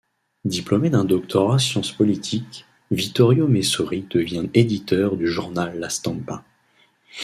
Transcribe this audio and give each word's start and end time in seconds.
Diplômé 0.45 0.89
d'un 0.89 1.05
doctorat 1.05 1.59
sciences 1.59 1.91
politiques, 1.91 2.65
Vittorio 2.89 3.47
Messori 3.47 4.01
devient 4.09 4.49
éditeur 4.55 5.15
du 5.15 5.27
journal 5.27 5.77
La 5.79 5.89
Stampa. 5.91 6.43